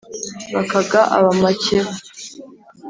bakaga 0.55 0.99
ab’amakeba, 1.17 1.91